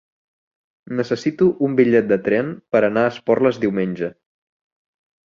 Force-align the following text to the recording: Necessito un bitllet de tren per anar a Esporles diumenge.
Necessito 1.01 1.49
un 1.67 1.75
bitllet 1.79 2.07
de 2.11 2.19
tren 2.29 2.49
per 2.77 2.81
anar 2.89 3.05
a 3.05 3.13
Esporles 3.13 3.61
diumenge. 3.67 4.11